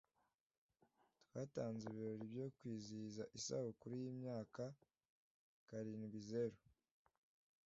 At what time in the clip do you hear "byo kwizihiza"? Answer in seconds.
2.33-3.23